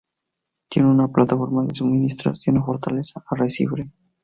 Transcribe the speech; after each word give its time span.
Tienen 0.67 0.89
una 0.93 1.09
plataforma 1.09 1.63
de 1.63 1.75
suministros 1.75 2.47
y 2.47 2.49
una 2.49 2.65
fortaleza 2.65 3.23
arrecife. 3.29 3.87